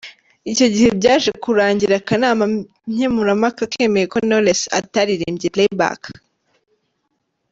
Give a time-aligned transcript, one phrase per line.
[0.51, 2.43] Icyo gihe byaje kurangira akanama
[2.91, 6.01] nkemurampaka kemeye ko Knowless ataririmbye Playback.